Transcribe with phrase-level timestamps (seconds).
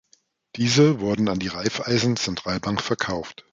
[0.55, 3.45] Diese wurden an die Raiffeisen Zentralbank verkauft.